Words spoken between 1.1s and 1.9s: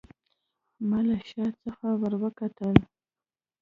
شا څخه